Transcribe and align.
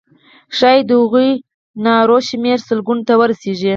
ښایي 0.57 0.81
د 0.89 0.91
هغو 1.01 1.25
نارو 1.85 2.17
شمېر 2.29 2.59
سلګونو 2.67 3.05
ته 3.07 3.13
ورسیږي. 3.19 3.69